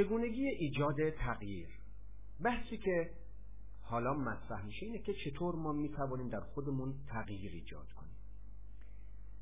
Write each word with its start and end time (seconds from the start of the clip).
چگونگی 0.00 0.46
ایجاد 0.46 1.10
تغییر؟ 1.10 1.68
بحثی 2.44 2.76
که 2.76 3.10
حالا 3.82 4.14
مطرح 4.14 4.64
میشه 4.66 4.86
اینه 4.86 4.98
که 4.98 5.14
چطور 5.24 5.54
ما 5.54 5.72
می‌توانیم 5.72 6.28
در 6.28 6.40
خودمون 6.40 6.94
تغییر 7.08 7.52
ایجاد 7.52 7.92
کنیم. 7.92 8.16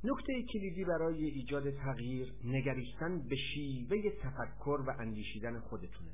نکته 0.05 0.43
کلیدی 0.53 0.85
برای 0.85 1.25
ایجاد 1.25 1.71
تغییر 1.71 2.35
نگریستن 2.45 3.29
به 3.29 3.37
شیوه 3.37 4.11
تفکر 4.23 4.85
و 4.87 4.91
اندیشیدن 4.99 5.61
خودتونه. 5.61 6.11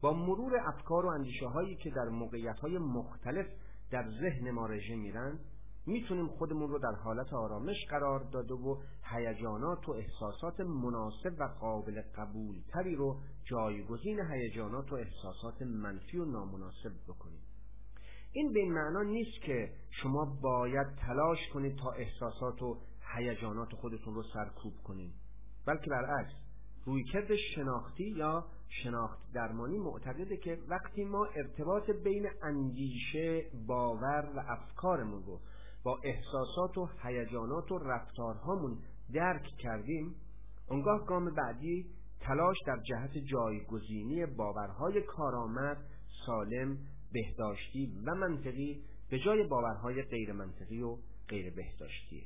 با 0.00 0.12
مرور 0.12 0.52
افکار 0.66 1.06
و 1.06 1.08
اندیشه 1.08 1.46
هایی 1.46 1.76
که 1.76 1.90
در 1.90 2.08
موقعیت 2.08 2.58
های 2.58 2.78
مختلف 2.78 3.46
در 3.90 4.10
ذهن 4.10 4.50
ما 4.50 4.66
رژه 4.66 4.96
میرن 4.96 5.38
می‌تونیم 5.86 6.26
خودمون 6.26 6.70
رو 6.70 6.78
در 6.78 6.94
حالت 7.04 7.32
آرامش 7.32 7.86
قرار 7.90 8.20
داده 8.20 8.54
و 8.54 8.76
هیجانات 9.02 9.88
و 9.88 9.92
احساسات 9.92 10.60
مناسب 10.60 11.34
و 11.38 11.44
قابل 11.60 12.02
قبول 12.16 12.62
تری 12.72 12.94
رو 12.94 13.20
جایگزین 13.50 14.20
هیجانات 14.20 14.92
و 14.92 14.94
احساسات 14.94 15.62
منفی 15.62 16.18
و 16.18 16.24
نامناسب 16.24 16.92
بکنیم 17.08 17.40
این 18.32 18.52
به 18.52 18.60
این 18.60 18.72
معنا 18.72 19.02
نیست 19.02 19.40
که 19.42 19.72
شما 19.90 20.38
باید 20.42 20.86
تلاش 21.06 21.38
کنید 21.52 21.76
تا 21.76 21.90
احساسات 21.90 22.62
و 22.62 22.76
هیجانات 23.14 23.72
خودتون 23.72 24.14
رو 24.14 24.22
سرکوب 24.22 24.74
کنید 24.84 25.14
بلکه 25.66 25.90
برعکس 25.90 26.32
رویکرد 26.84 27.36
شناختی 27.54 28.04
یا 28.04 28.46
شناخت 28.68 29.18
درمانی 29.34 29.78
معتقده 29.78 30.36
که 30.36 30.58
وقتی 30.68 31.04
ما 31.04 31.26
ارتباط 31.36 31.90
بین 31.90 32.26
اندیشه 32.42 33.50
باور 33.66 34.32
و 34.36 34.40
افکارمون 34.48 35.22
رو 35.22 35.40
با 35.82 35.98
احساسات 36.04 36.78
و 36.78 36.88
هیجانات 37.02 37.72
و 37.72 37.78
رفتارهامون 37.78 38.78
درک 39.14 39.44
کردیم 39.58 40.14
اونگاه 40.68 41.06
گام 41.06 41.34
بعدی 41.34 41.86
تلاش 42.20 42.56
در 42.66 42.78
جهت 42.82 43.18
جایگزینی 43.18 44.26
باورهای 44.26 45.02
کارآمد 45.02 45.76
سالم 46.26 46.78
بهداشتی 47.12 47.92
و 48.06 48.14
منطقی 48.14 48.82
به 49.10 49.18
جای 49.18 49.44
باورهای 49.44 50.02
غیر 50.02 50.32
منطقی 50.32 50.82
و 50.82 50.96
غیر 51.28 51.54
بهداشتیه 51.54 52.24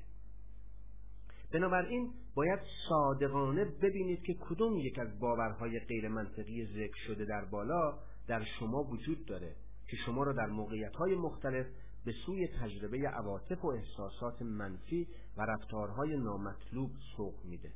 بنابراین 1.52 2.12
باید 2.34 2.60
صادقانه 2.88 3.64
ببینید 3.64 4.22
که 4.22 4.34
کدوم 4.40 4.78
یک 4.78 4.98
از 4.98 5.18
باورهای 5.20 5.78
غیر 5.78 6.08
منطقی 6.08 6.66
ذکر 6.66 6.96
شده 7.06 7.24
در 7.24 7.44
بالا 7.44 7.98
در 8.28 8.44
شما 8.58 8.82
وجود 8.82 9.26
داره 9.26 9.56
که 9.88 9.96
شما 9.96 10.22
را 10.22 10.32
در 10.32 10.46
موقعیتهای 10.46 11.14
مختلف 11.14 11.66
به 12.04 12.12
سوی 12.26 12.48
تجربه 12.48 13.08
عواطف 13.08 13.64
و 13.64 13.68
احساسات 13.68 14.42
منفی 14.42 15.08
و 15.36 15.42
رفتارهای 15.42 16.16
نامطلوب 16.16 16.90
سوق 17.16 17.44
میده. 17.44 17.72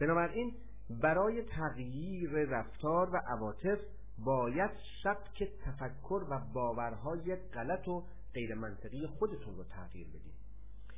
بنابراین 0.00 0.54
برای 0.90 1.42
تغییر 1.42 2.30
رفتار 2.30 3.10
و 3.10 3.16
عواطف 3.16 3.78
باید 4.18 4.70
سبک 5.02 5.48
تفکر 5.64 6.24
و 6.30 6.40
باورهای 6.54 7.36
غلط 7.36 7.88
و 7.88 8.04
غیر 8.34 8.54
منطقی 8.54 9.06
خودتون 9.06 9.56
رو 9.56 9.64
تغییر 9.64 10.08
بدید 10.08 10.42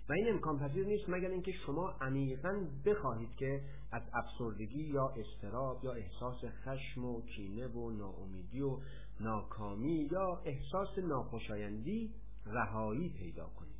و 0.09 0.13
این 0.13 0.29
امکان 0.29 0.59
پذیر 0.59 0.87
نیست 0.87 1.09
مگر 1.09 1.29
اینکه 1.29 1.53
شما 1.53 1.91
عمیقا 2.01 2.67
بخواهید 2.85 3.37
که 3.37 3.61
از 3.93 4.03
افسردگی 4.15 4.83
یا 4.83 5.09
استراب 5.09 5.85
یا 5.85 5.93
احساس 5.93 6.45
خشم 6.65 7.05
و 7.05 7.23
کینه 7.23 7.67
و 7.67 7.91
ناامیدی 7.91 8.61
و 8.61 8.79
ناکامی 9.21 10.09
یا 10.13 10.43
احساس 10.45 10.99
ناخوشایندی 10.99 12.15
رهایی 12.47 13.09
پیدا 13.09 13.47
کنید. 13.47 13.75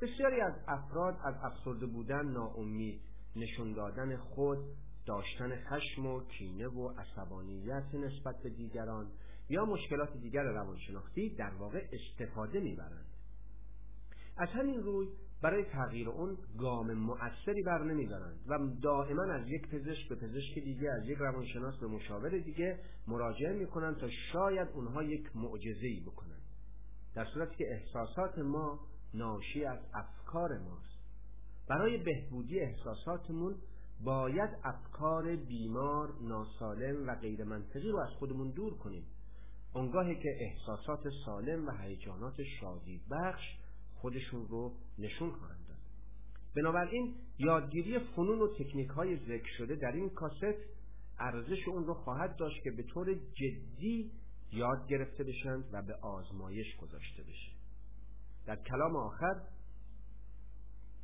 بسیاری 0.00 0.40
از 0.40 0.54
افراد 0.68 1.18
از 1.24 1.34
افسرده 1.42 1.86
بودن 1.86 2.26
ناامید 2.28 3.00
نشون 3.36 3.72
دادن 3.72 4.16
خود 4.16 4.58
داشتن 5.06 5.56
خشم 5.64 6.06
و 6.06 6.20
کینه 6.20 6.68
و 6.68 6.88
عصبانیت 6.88 7.94
نسبت 7.94 8.42
به 8.42 8.50
دیگران 8.50 9.06
یا 9.48 9.64
مشکلات 9.64 10.16
دیگر 10.16 10.42
روانشناختی 10.42 11.34
در 11.34 11.54
واقع 11.54 11.86
استفاده 11.92 12.60
می‌برند. 12.60 13.06
از 14.36 14.48
همین 14.48 14.82
روی 14.82 15.08
برای 15.42 15.64
تغییر 15.64 16.08
اون 16.08 16.38
گام 16.58 16.92
مؤثری 16.92 17.62
بر 17.62 17.84
نمیدارند 17.84 18.40
و 18.48 18.58
دائما 18.82 19.22
از 19.22 19.48
یک 19.48 19.68
پزشک 19.68 20.08
به 20.08 20.14
پزشک 20.14 20.54
دیگه 20.54 20.90
از 20.90 21.08
یک 21.08 21.18
روانشناس 21.18 21.80
به 21.80 21.86
مشاور 21.86 22.38
دیگه 22.38 22.78
مراجعه 23.08 23.52
می‌کنند 23.52 23.96
تا 23.96 24.08
شاید 24.32 24.68
اونها 24.68 25.02
یک 25.02 25.36
معجزه 25.36 25.86
ای 25.86 26.00
بکنند. 26.00 26.42
در 27.14 27.24
صورتی 27.24 27.56
که 27.56 27.64
احساسات 27.72 28.38
ما 28.38 28.80
ناشی 29.14 29.64
از 29.64 29.78
افکار 29.94 30.58
ماست. 30.58 30.96
برای 31.68 31.96
بهبودی 31.96 32.60
احساساتمون 32.60 33.54
باید 34.04 34.50
افکار 34.64 35.36
بیمار، 35.36 36.14
ناسالم 36.22 37.08
و 37.08 37.14
غیر 37.14 37.44
منطقی 37.44 37.90
رو 37.90 37.98
از 37.98 38.10
خودمون 38.10 38.50
دور 38.50 38.78
کنیم. 38.78 39.04
اونگاهی 39.74 40.14
که 40.14 40.28
احساسات 40.40 41.08
سالم 41.24 41.68
و 41.68 41.70
هیجانات 41.70 42.42
شادی 42.60 43.00
بخش 43.10 43.44
خودشون 43.94 44.48
رو 44.48 44.72
نشون 44.98 45.30
خواهند 45.30 45.66
داد. 45.68 45.76
بنابراین 46.56 47.14
یادگیری 47.38 47.98
فنون 47.98 48.38
و 48.38 48.54
تکنیک 48.58 48.88
های 48.88 49.16
ذکر 49.16 49.48
شده 49.58 49.74
در 49.74 49.92
این 49.92 50.10
کاست 50.10 50.56
ارزش 51.18 51.68
اون 51.68 51.84
رو 51.84 51.94
خواهد 51.94 52.36
داشت 52.36 52.62
که 52.62 52.70
به 52.70 52.82
طور 52.82 53.14
جدی 53.14 54.10
یاد 54.52 54.88
گرفته 54.88 55.24
بشند 55.24 55.64
و 55.72 55.82
به 55.82 55.94
آزمایش 55.94 56.76
گذاشته 56.76 57.22
بشه. 57.22 57.52
در 58.46 58.56
کلام 58.56 58.96
آخر 58.96 59.40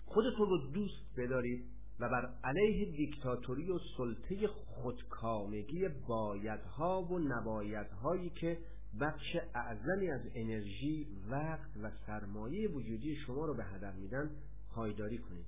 خودتون 0.07 0.49
رو 0.49 0.59
دوست 0.73 1.17
بدارید. 1.17 1.65
و 2.03 2.09
بر 2.09 2.31
علیه 2.45 2.97
دیکتاتوری 2.97 3.71
و 3.71 3.79
سلطه 3.97 4.47
خودکامگی 4.47 5.89
بایدها 5.89 7.03
و 7.03 7.19
نبایدهایی 7.19 8.31
که 8.31 8.59
بخش 9.01 9.37
اعظمی 9.55 10.11
از 10.11 10.21
انرژی 10.35 11.07
وقت 11.31 11.71
و 11.83 11.91
سرمایه 12.07 12.69
وجودی 12.69 13.17
شما 13.17 13.47
رو 13.47 13.55
به 13.55 13.65
هدر 13.65 13.93
میدن 13.93 14.31
پایداری 14.75 15.19
کنید. 15.19 15.47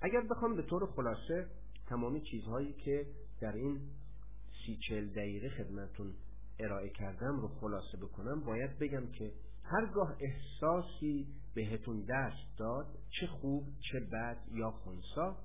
اگر 0.00 0.20
بخوام 0.20 0.56
به 0.56 0.62
طور 0.62 0.86
خلاصه 0.86 1.46
تمامی 1.86 2.20
چیزهایی 2.20 2.72
که 2.72 3.06
در 3.40 3.52
این 3.52 3.80
سی 4.66 4.78
چل 4.88 5.06
دقیقه 5.06 5.48
خدمتون 5.48 6.14
ارائه 6.58 6.88
کردم 6.88 7.40
رو 7.40 7.48
خلاصه 7.48 7.96
بکنم 8.02 8.40
باید 8.40 8.78
بگم 8.78 9.06
که 9.06 9.32
هرگاه 9.64 10.16
احساسی 10.20 11.26
بهتون 11.56 12.04
دست 12.08 12.58
داد 12.58 12.86
چه 13.20 13.26
خوب 13.26 13.66
چه 13.80 14.00
بد 14.00 14.36
یا 14.52 14.70
خونسا. 14.70 15.36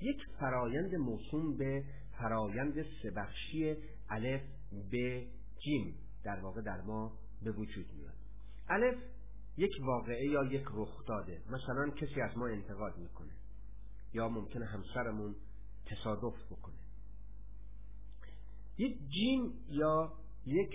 یک 0.00 0.16
فرایند 0.40 0.94
موسوم 0.94 1.56
به 1.56 1.84
فرایند 2.18 2.74
سبخشی 3.02 3.76
الف 4.08 4.42
به 4.90 5.26
جیم 5.64 5.94
در 6.24 6.40
واقع 6.40 6.60
در 6.60 6.80
ما 6.80 7.12
به 7.42 7.50
وجود 7.50 7.86
میاد. 7.92 8.14
الف 8.68 8.98
یک 9.56 9.72
واقعه 9.80 10.26
یا 10.26 10.44
یک 10.44 10.64
رخ 10.74 11.06
داده. 11.06 11.42
مثلا 11.50 11.90
کسی 11.90 12.20
از 12.20 12.38
ما 12.38 12.46
انتقاد 12.46 12.98
می‌کنه 12.98 13.32
یا 14.12 14.28
ممکنه 14.28 14.66
همسرمون 14.66 15.36
تصادف 15.86 16.46
بکنه. 16.50 16.74
یک 18.78 18.98
جیم 19.08 19.52
یا 19.68 20.12
یک 20.46 20.72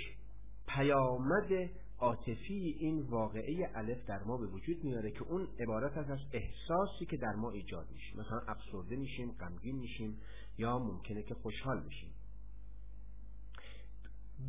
پیامد 0.67 1.69
عاطفی 2.01 2.75
این 2.79 3.01
واقعه 3.01 3.69
الف 3.75 4.05
در 4.05 4.23
ما 4.23 4.37
به 4.37 4.45
وجود 4.45 4.83
میاره 4.83 5.11
که 5.11 5.23
اون 5.23 5.47
عبارت 5.59 5.97
از 5.97 6.19
احساسی 6.33 7.05
که 7.05 7.17
در 7.17 7.33
ما 7.35 7.51
ایجاد 7.51 7.87
میشه. 7.93 8.17
مثلا 8.17 8.39
افسرده 8.47 8.95
میشیم 8.95 9.31
غمگین 9.31 9.75
میشیم 9.75 10.17
یا 10.57 10.79
ممکنه 10.79 11.23
که 11.23 11.33
خوشحال 11.33 11.79
بشیم. 11.79 12.13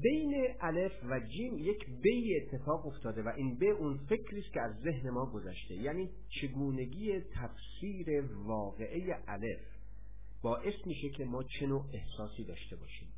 بین 0.02 0.54
الف 0.60 0.92
و 1.10 1.20
جیم 1.20 1.58
یک 1.58 1.86
بی 2.02 2.36
اتفاق 2.36 2.86
افتاده 2.86 3.22
و 3.22 3.28
این 3.36 3.58
به 3.58 3.70
اون 3.70 3.96
فکری 3.96 4.40
است 4.40 4.52
که 4.52 4.60
از 4.60 4.76
ذهن 4.80 5.10
ما 5.10 5.26
گذشته. 5.26 5.74
یعنی 5.74 6.10
چگونگی 6.28 7.20
تفسیر 7.20 8.22
واقعه 8.34 9.22
الف 9.28 9.60
باعث 10.42 10.74
میشه 10.86 11.08
که 11.08 11.24
ما 11.24 11.42
چه 11.42 11.66
نوع 11.66 11.84
احساسی 11.92 12.44
داشته 12.44 12.76
باشیم. 12.76 13.11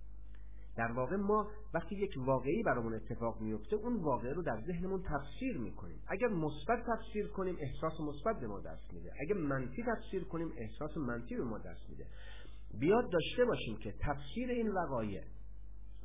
در 0.77 0.93
واقع 0.93 1.17
ما 1.17 1.49
وقتی 1.75 1.97
یک 1.97 2.15
واقعی 2.17 2.63
برامون 2.63 2.95
اتفاق 2.95 3.41
میفته 3.41 3.77
اون 3.77 3.97
واقعه 3.97 4.33
رو 4.33 4.43
در 4.43 4.61
ذهنمون 4.67 5.03
تفسیر 5.03 5.59
می‌کنیم. 5.59 6.01
اگر 6.09 6.29
مثبت 6.29 6.85
تفسیر 6.87 7.29
کنیم 7.29 7.57
احساس 7.61 8.01
مثبت 8.01 8.41
به 8.41 8.47
ما 8.47 8.61
دست 8.61 8.93
میده. 8.93 9.13
اگر 9.21 9.35
منفی 9.35 9.83
تفسیر 9.83 10.25
کنیم 10.25 10.53
احساس 10.57 10.97
منفی 10.97 11.37
به 11.37 11.45
ما 11.45 11.59
دست 11.59 11.91
میده. 11.91 12.07
بیاد 12.81 13.11
داشته 13.11 13.45
باشیم 13.45 13.77
که 13.77 13.95
تفسیر 14.01 14.51
این 14.51 14.69
وقایع 14.69 15.23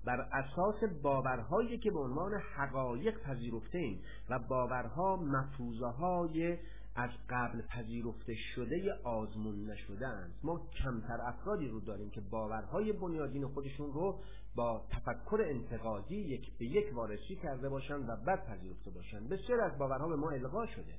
بر 0.06 0.19
اساس 0.19 0.75
باورهایی 1.04 1.77
که 1.77 1.92
به 1.92 2.00
عنوان 2.00 2.31
حقایق 2.56 3.19
پذیرفته 3.24 3.77
ایم 3.77 4.01
و 4.30 4.39
باورها 4.39 5.16
مفروضه 5.16 5.86
های 5.86 6.57
از 6.95 7.10
قبل 7.30 7.62
پذیرفته 7.62 8.33
شده 8.56 8.94
آزمون 9.04 9.71
نشده 9.71 10.07
ما 10.44 10.62
کمتر 10.83 11.21
افرادی 11.21 11.68
رو 11.68 11.80
داریم 11.80 12.10
که 12.10 12.21
باورهای 12.21 12.94
بنیادین 12.94 13.48
خودشون 13.48 13.94
رو 13.94 14.19
با 14.55 14.85
تفکر 14.89 15.41
انتقادی 15.41 16.15
یک 16.15 16.57
به 16.57 16.65
یک 16.65 16.95
وارسی 16.95 17.35
کرده 17.35 17.69
باشند 17.69 18.09
و 18.09 18.15
بعد 18.27 18.45
پذیرفته 18.45 18.91
باشند. 18.91 19.29
بسیار 19.29 19.61
از 19.61 19.77
باورها 19.77 20.07
به 20.07 20.15
ما 20.15 20.29
القا 20.29 20.65
شده. 20.65 20.93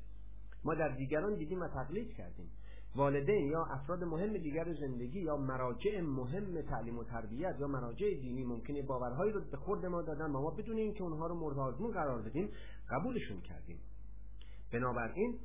ما 0.64 0.74
در 0.74 0.88
دیگران 0.88 1.34
دیدیم 1.34 1.60
و 1.60 1.68
تقلید 1.68 2.14
کردیم. 2.14 2.50
والدین 2.96 3.46
یا 3.46 3.64
افراد 3.64 4.04
مهم 4.04 4.32
دیگر 4.32 4.74
زندگی 4.74 5.20
یا 5.20 5.36
مراجع 5.36 6.00
مهم 6.00 6.62
تعلیم 6.62 6.98
و 6.98 7.04
تربیت 7.04 7.56
یا 7.60 7.66
مراجع 7.66 8.14
دینی 8.14 8.44
ممکنه 8.44 8.82
باورهایی 8.82 9.32
رو 9.32 9.40
به 9.50 9.56
خورد 9.56 9.86
ما 9.86 10.02
دادن 10.02 10.30
و 10.30 10.40
ما 10.40 10.50
بدونیم 10.50 10.94
که 10.94 11.02
اونها 11.02 11.26
رو 11.26 11.34
مورد 11.34 11.58
آزمون 11.58 11.92
قرار 11.92 12.22
بدیم 12.22 12.50
قبولشون 12.90 13.40
کردیم. 13.40 13.80
بنابراین 14.72 15.38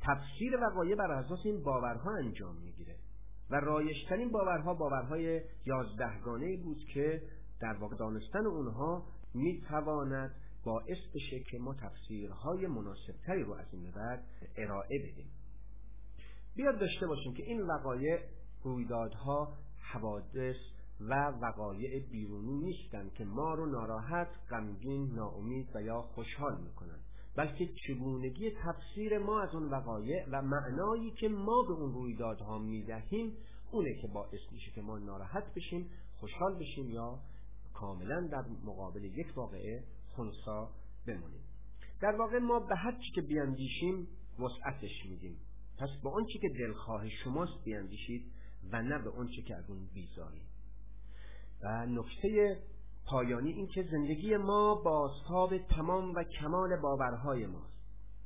تفسیر 0.00 0.56
وقایع 0.56 0.96
بر 0.96 1.10
اساس 1.10 1.40
این 1.44 1.62
باورها 1.62 2.10
انجام 2.16 2.56
می‌گیره. 2.56 2.96
و 3.50 3.54
رایشترین 3.54 4.30
باورها 4.30 4.74
باورهای 4.74 5.42
یازدهگانه 5.66 6.56
بود 6.56 6.78
که 6.94 7.22
در 7.60 7.76
واقع 7.80 7.96
دانستن 7.96 8.46
اونها 8.46 9.06
می‌تواند 9.34 10.34
باعث 10.64 10.98
بشه 11.14 11.40
که 11.50 11.58
ما 11.58 11.74
تفسیرهای 11.74 12.66
مناسبتری 12.66 13.42
رو 13.42 13.52
از 13.52 13.66
این 13.72 13.90
بعد 13.90 14.24
ارائه 14.56 14.98
بدیم. 14.98 15.30
بیاد 16.56 16.78
داشته 16.80 17.06
باشیم 17.06 17.34
که 17.34 17.42
این 17.42 17.60
وقایع 17.60 18.18
رویدادها 18.62 19.56
حوادث 19.92 20.56
و 21.00 21.14
وقایع 21.42 22.08
بیرونی 22.10 22.58
نیستند 22.58 23.12
که 23.14 23.24
ما 23.24 23.54
رو 23.54 23.66
ناراحت، 23.66 24.28
غمگین، 24.50 25.14
ناامید 25.14 25.68
و 25.74 25.82
یا 25.82 26.02
خوشحال 26.02 26.60
می‌کنند. 26.60 27.03
بلکه 27.36 27.68
چگونگی 27.86 28.50
تفسیر 28.50 29.18
ما 29.18 29.40
از 29.40 29.54
اون 29.54 29.70
وقایع 29.70 30.26
و 30.32 30.42
معنایی 30.42 31.10
که 31.10 31.28
ما 31.28 31.62
به 31.62 31.72
اون 31.72 31.92
رویدادها 31.92 32.58
می‌دهیم 32.58 33.36
اونه 33.70 33.94
که 34.02 34.08
باعث 34.08 34.40
میشه 34.52 34.70
که 34.70 34.82
ما 34.82 34.98
ناراحت 34.98 35.54
بشیم 35.54 35.90
خوشحال 36.20 36.58
بشیم 36.58 36.90
یا 36.90 37.18
کاملا 37.74 38.20
در 38.20 38.44
مقابل 38.64 39.04
یک 39.04 39.26
واقعه 39.36 39.84
خونسا 40.10 40.70
بمونیم. 41.06 41.44
در 42.00 42.16
واقع 42.16 42.38
ما 42.38 42.60
به 42.60 42.76
هر 42.76 42.92
چی 42.92 43.12
که 43.14 43.22
بیاندیشیم 43.22 44.08
وسعتش 44.38 45.06
میدیم. 45.10 45.36
پس 45.78 45.88
به 46.02 46.10
چی 46.32 46.38
که 46.38 46.48
دلخواه 46.48 47.08
شماست 47.08 47.64
بیاندیشید 47.64 48.32
و 48.72 48.82
نه 48.82 48.98
به 48.98 49.10
چی 49.36 49.42
که 49.42 49.56
از 49.56 49.70
اون 49.70 49.88
و 51.62 51.86
نکته 51.86 52.58
پایانی 53.06 53.52
این 53.52 53.66
که 53.66 53.82
زندگی 53.82 54.36
ما 54.36 54.74
بازتاب 54.74 55.58
تمام 55.58 56.14
و 56.14 56.24
کمال 56.24 56.76
باورهای 56.76 57.46
ماست. 57.46 57.74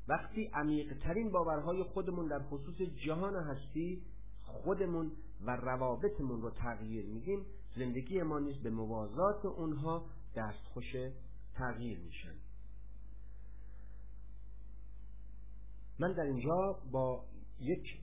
وقتی 0.09 0.51
عمیقترین 0.55 1.31
باورهای 1.31 1.83
خودمون 1.83 2.29
در 2.29 2.43
خصوص 2.43 2.77
جهان 3.07 3.37
هستی 3.37 4.03
خودمون 4.45 5.13
و 5.47 5.57
روابطمون 5.57 6.43
رو 6.43 6.51
تغییر 6.51 7.07
میدیم 7.07 7.47
زندگی 7.77 8.23
ما 8.23 8.39
نیز 8.39 8.57
به 8.63 8.71
موازات 8.71 9.45
اونها 9.45 10.05
دستخوش 10.37 10.95
تغییر 11.55 11.99
میشن 11.99 12.35
من 15.99 16.13
در 16.13 16.23
اینجا 16.23 16.79
با 16.93 17.25
یک 17.61 18.01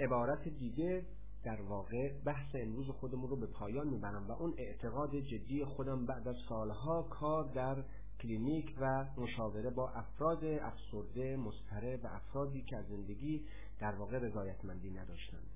عبارت 0.00 0.48
دیگه 0.48 1.06
در 1.44 1.62
واقع 1.62 2.22
بحث 2.24 2.54
امروز 2.54 2.86
خودمون 2.86 3.30
رو 3.30 3.36
به 3.36 3.46
پایان 3.46 3.88
می‌برم 3.88 4.28
و 4.28 4.32
اون 4.32 4.54
اعتقاد 4.58 5.16
جدی 5.16 5.64
خودم 5.64 6.06
بعد 6.06 6.28
از 6.28 6.36
سالها 6.48 7.02
کار 7.02 7.52
در 7.54 7.84
کلینیک 8.22 8.76
و 8.80 9.06
مشاوره 9.16 9.70
با 9.70 9.90
افراد 9.90 10.44
افسرده 10.44 11.36
مضطرب 11.36 12.04
و 12.04 12.06
افرادی 12.06 12.62
که 12.62 12.76
از 12.76 12.86
زندگی 12.86 13.46
در 13.80 13.94
واقع 13.94 14.18
رضایتمندی 14.18 14.90
نداشتند 14.90 15.46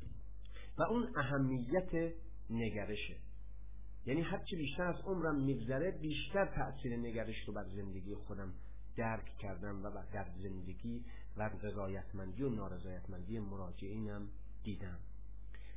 و 0.78 0.82
اون 0.82 1.08
اهمیت 1.16 2.12
نگرشه. 2.50 3.16
یعنی 4.06 4.22
هرچی 4.22 4.56
بیشتر 4.56 4.82
از 4.82 5.00
عمرم 5.04 5.44
میگذره 5.44 5.90
بیشتر 5.90 6.46
تأثیر 6.46 6.96
نگرش 6.96 7.36
رو 7.46 7.54
بر 7.54 7.64
زندگی 7.64 8.14
خودم 8.14 8.52
درک 8.96 9.36
کردم 9.38 9.84
و 9.84 9.90
در 10.12 10.26
زندگی 10.42 11.04
و 11.36 11.50
رضایتمندی 11.62 12.42
و 12.42 12.48
نارضایتمندی 12.48 13.38
مراجعینم 13.38 14.28
دیدم. 14.64 14.98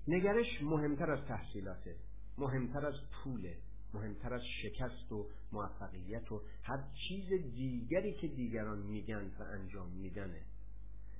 نگرش 0.07 0.61
مهمتر 0.61 1.11
از 1.11 1.25
تحصیلاته 1.27 1.95
مهمتر 2.37 2.85
از 2.85 2.95
پوله 3.11 3.57
مهمتر 3.93 4.33
از 4.33 4.41
شکست 4.61 5.11
و 5.11 5.27
موفقیت 5.51 6.31
و 6.31 6.41
هر 6.63 6.83
چیز 7.07 7.29
دیگری 7.55 8.13
که 8.13 8.27
دیگران 8.27 8.79
میگن 8.79 9.31
و 9.39 9.43
انجام 9.43 9.89
میدنه. 9.89 10.41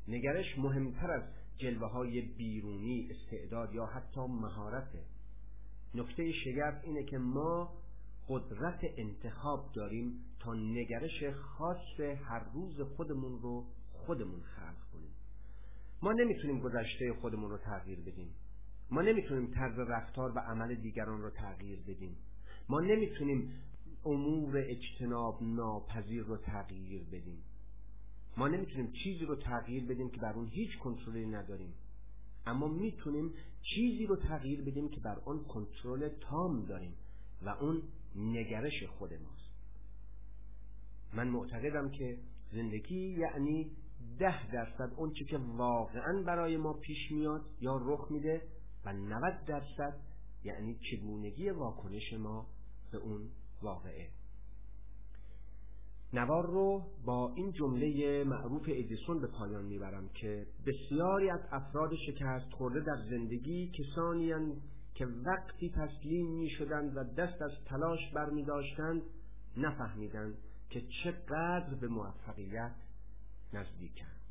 نگرش 0.07 0.57
مهمتر 0.57 1.11
از 1.11 1.23
جلوه 1.57 1.87
های 1.87 2.21
بیرونی 2.21 3.09
استعداد 3.11 3.73
یا 3.73 3.85
حتی 3.85 4.21
مهارته. 4.21 5.03
نکته 5.95 6.31
شگرد 6.31 6.81
اینه 6.85 7.03
که 7.03 7.17
ما 7.17 7.73
قدرت 8.29 8.79
انتخاب 8.97 9.71
داریم 9.73 10.25
تا 10.39 10.53
نگرش 10.53 11.23
خاص 11.23 11.99
هر 11.99 12.51
روز 12.53 12.81
خودمون 12.81 13.41
رو 13.41 13.65
خودمون 13.91 14.41
خلق 14.41 14.91
کنیم. 14.93 15.11
ما 16.01 16.13
نمی‌تونیم 16.13 16.59
گذشته 16.59 17.13
خودمون 17.21 17.49
رو 17.51 17.57
تغییر 17.57 17.99
بدیم. 17.99 18.33
ما 18.91 19.01
نمی‌تونیم 19.01 19.51
طرز 19.51 19.79
رفتار 19.79 20.31
و 20.31 20.39
عمل 20.39 20.75
دیگران 20.75 21.21
رو 21.21 21.29
تغییر 21.29 21.79
بدیم. 21.87 22.17
ما 22.69 22.79
نمی‌تونیم 22.79 23.53
امور 24.05 24.57
اجتناب 24.57 25.43
ناپذیر 25.43 26.23
رو 26.23 26.37
تغییر 26.37 27.03
بدیم. 27.03 27.43
ما 28.37 28.47
نمی‌تونیم 28.47 28.91
چیزی 28.91 29.25
رو 29.25 29.35
تغییر 29.35 29.85
بدیم 29.85 30.09
که 30.09 30.17
بر 30.17 30.33
اون 30.33 30.47
هیچ 30.47 30.77
کنترلی 30.77 31.25
نداریم. 31.25 31.73
اما 32.45 32.67
می‌تونیم 32.67 33.33
چیزی 33.61 34.05
رو 34.05 34.15
تغییر 34.15 34.61
بدیم 34.61 34.89
که 34.89 34.99
بر 34.99 35.19
آن 35.25 35.43
کنترل 35.43 36.09
تام 36.09 36.65
داریم 36.65 36.93
و 37.41 37.49
اون 37.49 37.81
نگرش 38.15 38.83
خود 38.83 39.13
ماست. 39.13 39.47
من 41.13 41.27
معتقدم 41.27 41.89
که 41.89 42.17
زندگی 42.51 43.17
یعنی 43.17 43.71
ده 44.19 44.51
درصد 44.51 44.93
اون 44.95 45.13
چی 45.13 45.25
که 45.25 45.37
واقعا 45.37 46.21
برای 46.21 46.57
ما 46.57 46.73
پیش 46.73 47.11
میاد 47.11 47.45
یا 47.61 47.77
رخ 47.85 48.11
میده 48.11 48.41
و 48.85 48.93
90 48.93 49.45
درصد 49.45 49.93
یعنی 50.43 50.79
چگونگی 50.91 51.49
واکنش 51.49 52.13
ما 52.13 52.47
به 52.91 52.97
اون 52.97 53.29
واقعه. 53.61 54.09
نوار 56.13 56.45
رو 56.45 56.85
با 57.05 57.33
این 57.35 57.51
جمله 57.51 58.23
معروف 58.23 58.65
ادیسون 58.67 59.21
به 59.21 59.27
پایان 59.27 59.65
می‌برم 59.65 60.09
که 60.09 60.47
بسیاری 60.65 61.29
از 61.29 61.39
افراد 61.51 61.91
شکست 62.07 62.51
خورده 62.51 62.79
در 62.79 63.09
زندگی 63.09 63.71
کسانی 63.71 64.33
که 64.95 65.05
وقتی 65.05 65.69
تسلیم 65.69 66.27
می 66.27 66.49
شدند 66.49 66.97
و 66.97 67.03
دست 67.03 67.41
از 67.41 67.51
تلاش 67.65 67.99
بر 68.13 68.29
می 68.29 68.43
داشتند 68.43 69.01
نفهمیدند 69.57 70.37
که 70.69 70.81
چقدر 71.03 71.75
به 71.81 71.87
موفقیت 71.87 72.75
نزدیکند. 73.53 74.21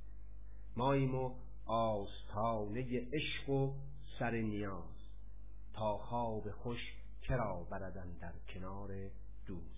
ماییم 0.76 1.14
و 1.14 1.34
آستانه 1.66 3.08
عشق 3.12 3.50
و 3.50 3.74
سر 4.18 4.30
نیاز 4.30 5.10
تا 5.72 5.98
خواب 5.98 6.50
خوش 6.50 6.94
کرا 7.22 7.64
بردن 7.70 8.12
در 8.20 8.32
کنار 8.48 8.90
دوست. 9.46 9.75